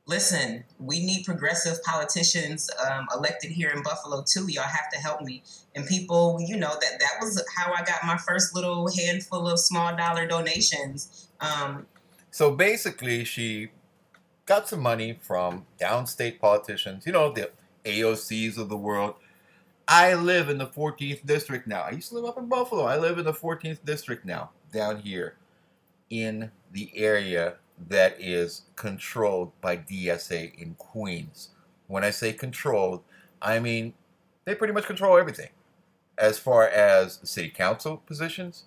[0.08, 4.48] listen, we need progressive politicians um, elected here in Buffalo too.
[4.48, 5.44] Y'all have to help me.
[5.76, 9.60] And people, you know, that that was how I got my first little handful of
[9.60, 11.30] small dollar donations.
[11.40, 11.88] Um,
[12.32, 13.70] so basically, she
[14.46, 17.52] got some money from downstate politicians, you know, the
[17.86, 19.16] AOCs of the world.
[19.88, 21.82] I live in the 14th district now.
[21.82, 22.86] I used to live up in Buffalo.
[22.86, 25.36] I live in the 14th district now, down here
[26.10, 27.56] in the area
[27.90, 31.50] that is controlled by DSA in Queens.
[31.88, 33.04] When I say controlled,
[33.42, 33.94] I mean
[34.46, 35.50] they pretty much control everything.
[36.18, 38.64] As far as city council positions,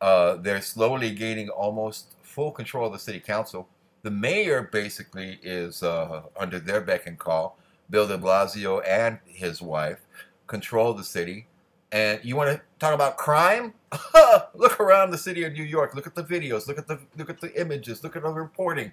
[0.00, 3.68] uh, they're slowly gaining almost full control of the city council.
[4.02, 7.58] The mayor basically is uh, under their beck and call.
[7.90, 10.00] Bill de Blasio and his wife
[10.46, 11.46] control the city.
[11.90, 13.74] And you want to talk about crime?
[14.54, 15.94] look around the city of New York.
[15.94, 16.66] Look at the videos.
[16.66, 18.02] Look at the look at the images.
[18.02, 18.92] Look at the reporting.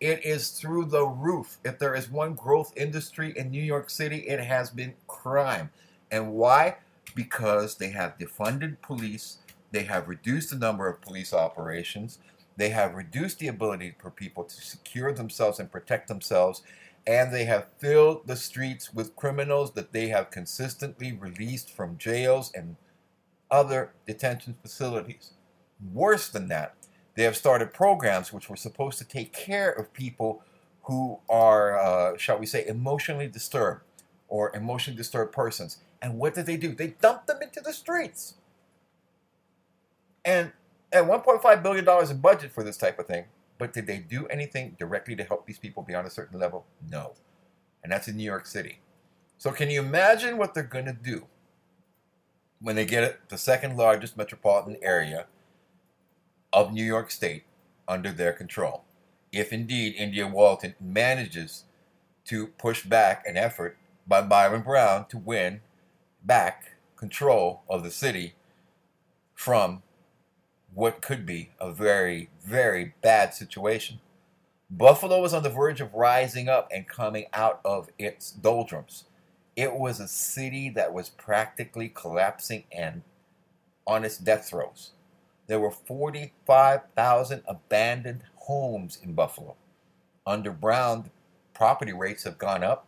[0.00, 1.58] It is through the roof.
[1.64, 5.70] If there is one growth industry in New York City, it has been crime.
[6.10, 6.76] And why?
[7.14, 9.38] Because they have defunded police.
[9.70, 12.18] They have reduced the number of police operations.
[12.56, 16.62] They have reduced the ability for people to secure themselves and protect themselves
[17.06, 22.52] and they have filled the streets with criminals that they have consistently released from jails
[22.54, 22.76] and
[23.52, 25.34] other detention facilities.
[25.92, 26.74] Worse than that,
[27.14, 30.42] they have started programs which were supposed to take care of people
[30.84, 33.82] who are, uh, shall we say, emotionally disturbed
[34.28, 35.78] or emotionally disturbed persons.
[36.00, 36.74] And what did they do?
[36.74, 38.34] They dumped them into the streets.
[40.24, 40.52] And
[40.92, 43.26] at $1.5 billion in budget for this type of thing,
[43.58, 46.64] but did they do anything directly to help these people beyond a certain level?
[46.90, 47.12] No.
[47.84, 48.80] And that's in New York City.
[49.38, 51.26] So can you imagine what they're going to do
[52.62, 55.26] when they get it, the second largest metropolitan area
[56.52, 57.44] of New York State
[57.88, 58.84] under their control?
[59.32, 61.64] If indeed India Walton manages
[62.26, 65.60] to push back an effort by Byron Brown to win
[66.22, 68.34] back control of the city
[69.34, 69.82] from
[70.72, 73.98] what could be a very, very bad situation.
[74.70, 79.04] Buffalo was on the verge of rising up and coming out of its doldrums.
[79.56, 83.02] It was a city that was practically collapsing and
[83.86, 84.92] on its death throes.
[85.46, 89.56] There were 45,000 abandoned homes in Buffalo.
[90.26, 91.10] Under Brown,
[91.52, 92.86] property rates have gone up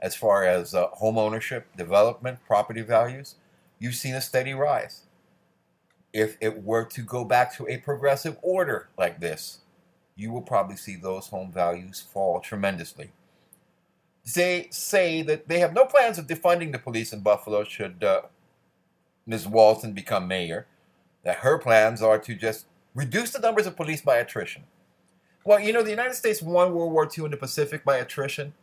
[0.00, 3.36] as far as uh, home ownership, development, property values.
[3.78, 5.06] You've seen a steady rise
[6.16, 9.58] if it were to go back to a progressive order like this,
[10.14, 13.10] you will probably see those home values fall tremendously.
[14.34, 18.22] They say that they have no plans of defunding the police in Buffalo should uh,
[19.26, 19.46] Ms.
[19.46, 20.66] Walton become mayor,
[21.24, 24.64] that her plans are to just reduce the numbers of police by attrition.
[25.44, 28.54] Well, you know, the United States won World War II in the Pacific by attrition.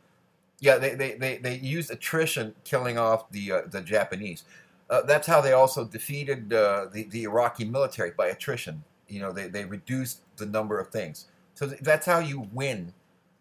[0.59, 4.43] Yeah, they, they, they, they used attrition killing off the, uh, the Japanese.
[4.89, 8.83] Uh, that's how they also defeated uh, the, the Iraqi military by attrition.
[9.07, 11.27] You know, they, they reduced the number of things.
[11.55, 12.93] So th- that's how you win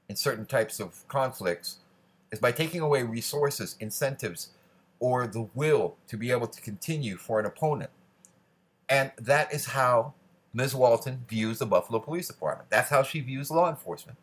[0.08, 1.78] in certain types of conflicts,
[2.32, 4.48] is by taking away resources, incentives,
[4.98, 7.90] or the will to be able to continue for an opponent.
[8.88, 10.14] And that is how
[10.54, 10.74] Ms.
[10.74, 12.70] Walton views the Buffalo Police Department.
[12.70, 14.18] That's how she views law enforcement.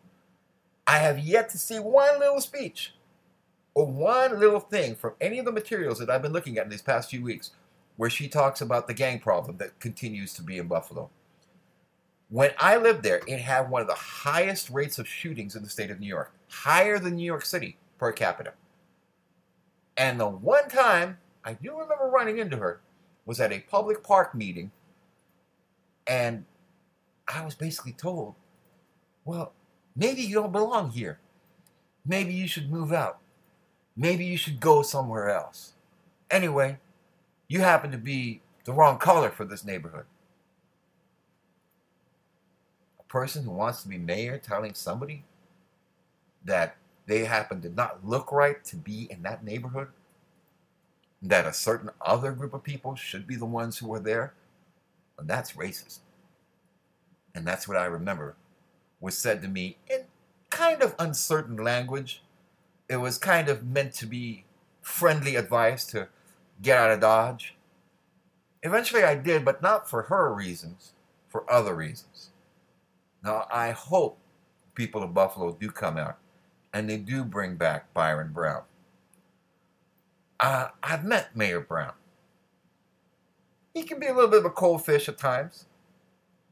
[0.87, 2.93] I have yet to see one little speech
[3.75, 6.69] or one little thing from any of the materials that I've been looking at in
[6.69, 7.51] these past few weeks
[7.97, 11.09] where she talks about the gang problem that continues to be in Buffalo.
[12.29, 15.69] When I lived there, it had one of the highest rates of shootings in the
[15.69, 18.53] state of New York, higher than New York City per capita.
[19.95, 22.81] And the one time I do remember running into her
[23.25, 24.71] was at a public park meeting,
[26.07, 26.45] and
[27.27, 28.33] I was basically told,
[29.25, 29.53] well,
[29.95, 31.19] maybe you don't belong here.
[32.05, 33.19] Maybe you should move out
[33.99, 35.73] maybe you should go somewhere else.
[36.31, 36.79] Anyway,
[37.49, 40.05] you happen to be the wrong color for this neighborhood.
[42.99, 45.25] A person who wants to be mayor telling somebody
[46.45, 46.77] that
[47.09, 49.87] they happen to not look right to be in that neighborhood,
[51.23, 54.33] that a certain other group of people should be the ones who are there,
[55.17, 55.99] and that's racist.
[57.33, 58.35] And that's what I remember
[59.01, 60.01] was said to me in
[60.49, 62.21] kind of uncertain language
[62.87, 64.45] it was kind of meant to be
[64.81, 66.09] friendly advice to
[66.61, 67.55] get out of Dodge.
[68.63, 70.93] Eventually I did, but not for her reasons,
[71.27, 72.31] for other reasons.
[73.23, 74.19] Now I hope
[74.75, 76.18] people of Buffalo do come out
[76.73, 78.63] and they do bring back Byron Brown.
[80.39, 81.93] Uh, I've met Mayor Brown.
[83.73, 85.65] He can be a little bit of a cold fish at times.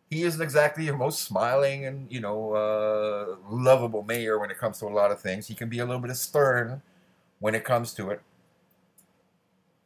[0.10, 4.80] He isn't exactly your most smiling and you know uh, lovable mayor when it comes
[4.80, 5.48] to a lot of things.
[5.48, 6.82] He can be a little bit stern
[7.40, 8.22] when it comes to it.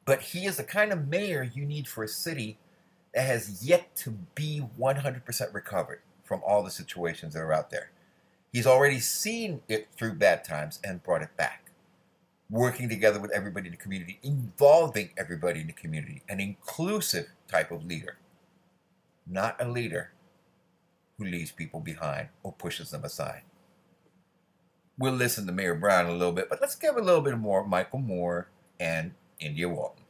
[0.05, 2.57] But he is the kind of mayor you need for a city
[3.13, 7.91] that has yet to be 100% recovered from all the situations that are out there.
[8.51, 11.71] He's already seen it through bad times and brought it back.
[12.49, 17.71] Working together with everybody in the community, involving everybody in the community, an inclusive type
[17.71, 18.17] of leader.
[19.25, 20.11] Not a leader
[21.17, 23.43] who leaves people behind or pushes them aside.
[24.97, 27.65] We'll listen to Mayor Brown a little bit, but let's give a little bit more
[27.65, 28.49] Michael Moore
[28.79, 30.03] and India Walton.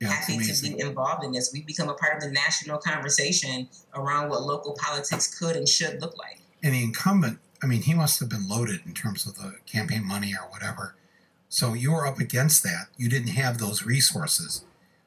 [0.00, 1.50] Yeah, happy to be involved in this.
[1.52, 6.00] We've become a part of the national conversation around what local politics could and should
[6.00, 6.38] look like.
[6.62, 10.06] And the incumbent, I mean, he must have been loaded in terms of the campaign
[10.06, 10.94] money or whatever.
[11.48, 12.88] So you were up against that.
[12.96, 14.64] You didn't have those resources,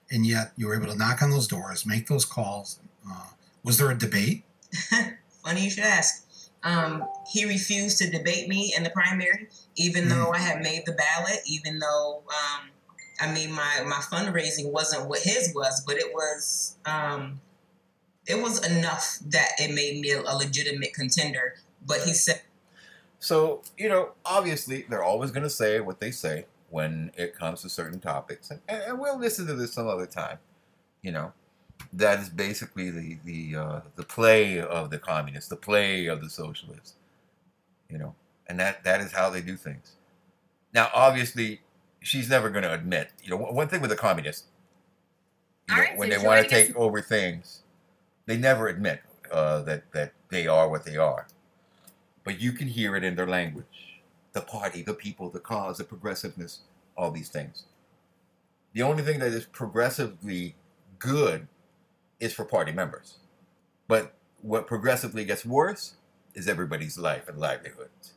[0.09, 2.79] and yet you were able to knock on those doors, make those calls.
[3.09, 3.27] Uh,
[3.63, 4.43] was there a debate?
[5.43, 6.25] Funny you should ask.
[6.63, 10.91] Um, he refused to debate me in the primary, even though I had made the
[10.91, 12.69] ballot, even though, um,
[13.19, 17.39] I mean, my, my fundraising wasn't what his was, but it was, um,
[18.27, 21.55] it was enough that it made me a legitimate contender.
[21.85, 22.41] But he said,
[23.19, 27.61] So, you know, obviously, they're always going to say what they say when it comes
[27.61, 28.49] to certain topics.
[28.51, 30.37] And, and, we'll listen to this some other time.
[31.01, 31.33] You know,
[31.93, 36.29] that is basically the, the, uh, the play of the communists, the play of the
[36.29, 36.95] socialists.
[37.89, 38.15] You know,
[38.47, 39.93] and that, that is how they do things.
[40.73, 41.61] Now, obviously,
[41.99, 44.47] she's never going to admit, you know, one one thing with the communists,
[45.69, 47.63] you know, when they want to take over things,
[48.25, 49.01] they never admit
[49.31, 51.27] uh, that, that they are what they are
[52.23, 53.65] but you can hear it in their language
[54.33, 56.59] the party, the people, the cause, the progressiveness,
[56.95, 57.65] all these things.
[58.73, 60.55] The only thing that is progressively
[60.99, 61.47] good
[62.21, 63.17] is for party members.
[63.89, 65.95] But what progressively gets worse
[66.33, 68.13] is everybody's life and livelihoods.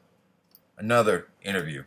[0.79, 1.83] Another interview.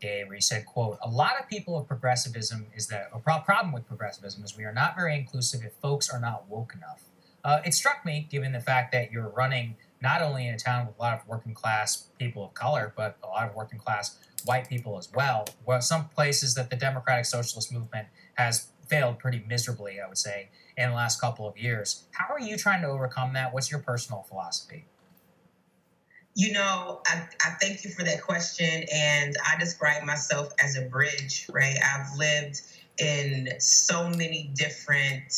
[0.00, 3.40] day where he said, quote, a lot of people of progressivism is that a pro-
[3.40, 7.02] problem with progressivism is we are not very inclusive if folks are not woke enough.
[7.44, 10.86] Uh, it struck me, given the fact that you're running not only in a town
[10.86, 14.18] with a lot of working class people of color, but a lot of working class
[14.44, 19.44] white people as well, well, some places that the Democratic Socialist movement has failed pretty
[19.48, 22.04] miserably, I would say, in the last couple of years.
[22.12, 23.52] How are you trying to overcome that?
[23.52, 24.84] What's your personal philosophy?
[26.34, 28.84] You know, I, I thank you for that question.
[28.92, 31.78] And I describe myself as a bridge, right?
[31.82, 32.60] I've lived
[32.98, 35.32] in so many different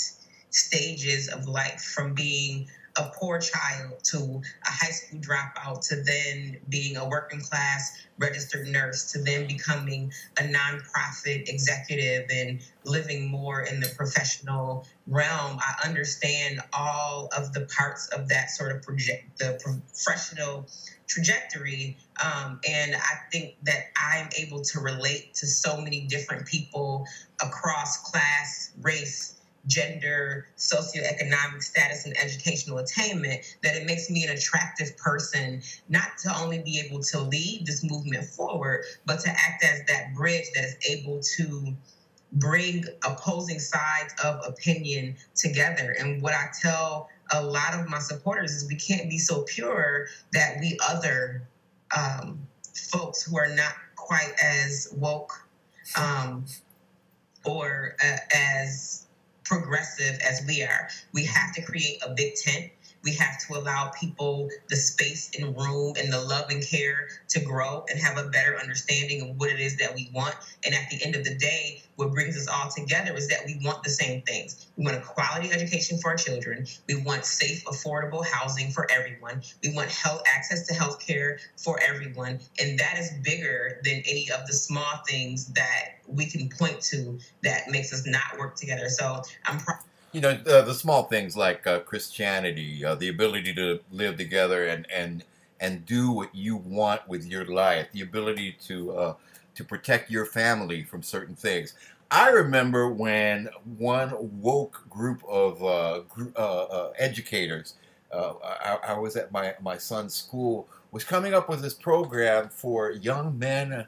[0.50, 2.68] stages of life from being
[2.99, 8.66] a poor child to a high school dropout to then being a working class registered
[8.66, 15.59] nurse to then becoming a nonprofit executive and living more in the professional realm.
[15.61, 20.66] I understand all of the parts of that sort of project, the professional
[21.07, 21.96] trajectory.
[22.22, 27.07] Um, and I think that I'm able to relate to so many different people
[27.40, 29.38] across class, race,
[29.68, 36.36] gender, socioeconomic status, and educational attainment that it makes me an attractive person, not to
[36.40, 40.64] only be able to lead this movement forward, but to act as that bridge that
[40.64, 41.76] is able to
[42.32, 45.94] bring opposing sides of opinion together.
[45.98, 50.06] And what I tell a lot of my supporters is we can't be so pure
[50.32, 51.46] that we other
[51.96, 52.40] um,
[52.74, 55.32] folks who are not quite as woke
[55.96, 56.44] um,
[57.44, 59.06] or uh, as
[59.49, 60.88] progressive as we are.
[61.12, 62.66] We have to create a big tent.
[63.05, 67.40] We have to allow people the space and room and the love and care to
[67.40, 70.34] grow and have a better understanding of what it is that we want.
[70.64, 73.61] And at the end of the day, what brings us all together is that we
[73.64, 74.66] want the same things.
[74.76, 76.66] We want a quality education for our children.
[76.86, 79.42] We want safe, affordable housing for everyone.
[79.62, 82.40] We want health access to health care for everyone.
[82.61, 87.18] And that is bigger than any of the small things that we can point to
[87.42, 88.88] that makes us not work together.
[88.88, 89.78] So I'm proud
[90.12, 94.66] You know, uh, the small things like uh, Christianity, uh, the ability to live together
[94.66, 95.22] and, and,
[95.61, 99.14] and do what you want with your life, the ability to, uh,
[99.54, 101.74] to protect your family from certain things.
[102.11, 107.74] I remember when one woke group of uh, educators,
[108.11, 112.92] I, I was at my, my son's school, was coming up with this program for
[112.92, 113.86] young men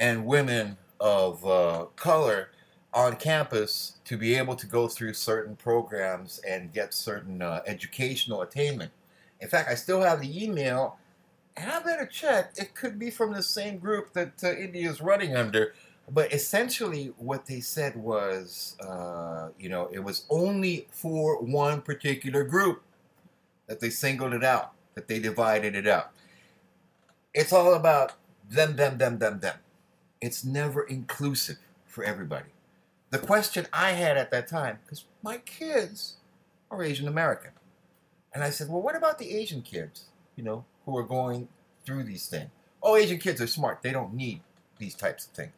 [0.00, 2.48] and women of color
[2.96, 8.40] on campus to be able to go through certain programs and get certain uh, educational
[8.40, 8.90] attainment.
[9.42, 10.96] In fact, I still have the email,
[11.58, 12.52] and I better check.
[12.56, 15.74] It could be from the same group that uh, India is running under.
[16.10, 22.44] But essentially, what they said was, uh, you know, it was only for one particular
[22.44, 22.82] group
[23.66, 26.12] that they singled it out, that they divided it out.
[27.34, 28.14] It's all about
[28.48, 29.56] them, them, them, them, them.
[30.22, 32.55] It's never inclusive for everybody.
[33.16, 36.16] The question I had at that time, because my kids
[36.70, 37.52] are Asian American,
[38.34, 41.48] and I said, well, what about the Asian kids, you know, who are going
[41.86, 42.50] through these things?
[42.82, 43.80] Oh, Asian kids are smart.
[43.80, 44.42] They don't need
[44.76, 45.54] these types of things.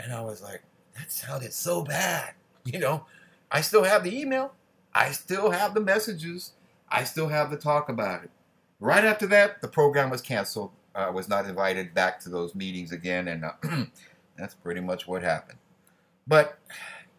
[0.00, 0.64] And I was like,
[0.98, 2.34] that sounded so bad.
[2.64, 3.06] You know,
[3.52, 4.54] I still have the email.
[4.92, 6.54] I still have the messages.
[6.88, 8.30] I still have the talk about it.
[8.80, 10.72] Right after that, the program was canceled.
[10.96, 13.52] I uh, was not invited back to those meetings again, and uh,
[14.36, 15.58] that's pretty much what happened.
[16.26, 16.58] But,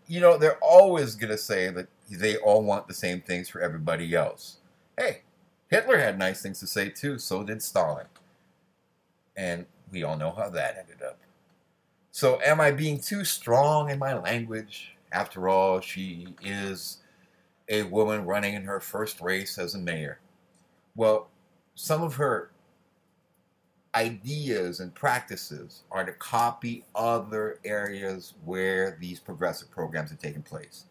[0.08, 3.62] you know, they're always going to say that they all want the same things for
[3.62, 4.58] everybody else.
[4.97, 5.22] Hey,
[5.68, 8.08] Hitler had nice things to say too, so did Stalin.
[9.36, 11.20] And we all know how that ended up.
[12.12, 14.95] So, am I being too strong in my language?
[15.12, 16.99] After all, she is
[17.68, 20.20] a woman running in her first race as a mayor.
[20.95, 21.28] Well,
[21.76, 22.51] some of her
[23.96, 30.86] ideas and practices are to copy other areas where these progressive programs are taking place.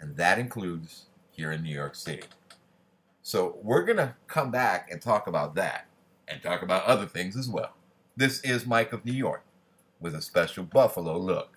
[0.00, 2.24] And that includes here in New York City.
[3.22, 5.86] So we're going to come back and talk about that
[6.26, 7.74] and talk about other things as well.
[8.16, 9.44] This is Mike of New York
[10.00, 11.56] with a special Buffalo look.